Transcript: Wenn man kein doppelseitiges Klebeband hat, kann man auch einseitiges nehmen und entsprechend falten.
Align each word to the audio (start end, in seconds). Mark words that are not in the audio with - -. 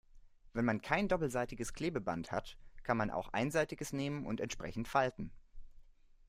Wenn 0.53 0.65
man 0.65 0.81
kein 0.81 1.07
doppelseitiges 1.07 1.73
Klebeband 1.73 2.31
hat, 2.31 2.57
kann 2.81 2.97
man 2.97 3.11
auch 3.11 3.33
einseitiges 3.33 3.93
nehmen 3.93 4.25
und 4.25 4.41
entsprechend 4.41 4.87
falten. 4.87 5.31